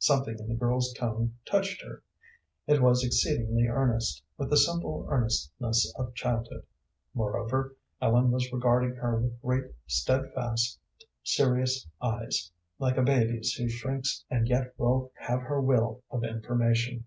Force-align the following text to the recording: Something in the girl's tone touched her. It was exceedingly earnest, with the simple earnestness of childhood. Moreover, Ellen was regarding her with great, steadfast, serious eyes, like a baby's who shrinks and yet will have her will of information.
Something 0.00 0.36
in 0.40 0.48
the 0.48 0.54
girl's 0.56 0.92
tone 0.94 1.34
touched 1.48 1.80
her. 1.84 2.02
It 2.66 2.82
was 2.82 3.04
exceedingly 3.04 3.68
earnest, 3.68 4.24
with 4.36 4.50
the 4.50 4.56
simple 4.56 5.06
earnestness 5.08 5.94
of 5.96 6.12
childhood. 6.12 6.64
Moreover, 7.14 7.76
Ellen 8.02 8.32
was 8.32 8.52
regarding 8.52 8.96
her 8.96 9.16
with 9.20 9.40
great, 9.40 9.70
steadfast, 9.86 10.80
serious 11.22 11.86
eyes, 12.02 12.50
like 12.80 12.96
a 12.96 13.02
baby's 13.04 13.52
who 13.52 13.68
shrinks 13.68 14.24
and 14.28 14.48
yet 14.48 14.74
will 14.76 15.12
have 15.14 15.42
her 15.42 15.60
will 15.60 16.02
of 16.10 16.24
information. 16.24 17.04